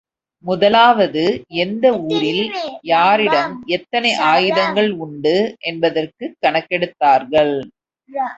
முதலாவது 0.39 1.43
எந்த 1.47 1.99
ஊரில், 1.99 2.51
யாரிடம், 2.81 3.63
எத்தனை 3.65 4.13
ஆயுதங்கள் 4.13 4.91
உண்டு 4.91 5.55
என்பதற்குக் 5.59 6.37
கணக்கெடுத்தார்கள். 6.41 7.69